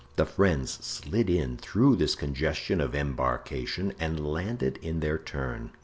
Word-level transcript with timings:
The 0.15 0.25
friends 0.25 0.83
slid 0.83 1.29
in 1.29 1.57
through 1.57 1.95
this 1.97 2.15
congestion 2.15 2.81
of 2.81 2.95
embarkation 2.95 3.93
and 3.99 4.25
landed 4.27 4.77
in 4.81 4.99
their 4.99 5.19
turn. 5.19 5.69